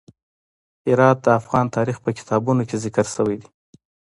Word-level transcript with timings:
هرات 0.87 1.17
د 1.25 1.27
افغان 1.39 1.65
تاریخ 1.75 1.97
په 2.05 2.09
کتابونو 2.17 2.61
کې 2.69 2.81
ذکر 2.85 3.05
شوی 3.15 3.35
دي. 3.41 3.47